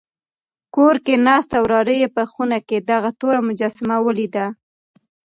کور 0.75 0.95
کې 1.05 1.15
ناست 1.25 1.51
وراره 1.63 1.93
یې 2.01 2.07
په 2.15 2.23
خونه 2.31 2.57
کې 2.67 2.77
دغه 2.91 3.09
توره 3.19 3.39
مجسمه 3.47 3.97
ولیده. 4.01 4.45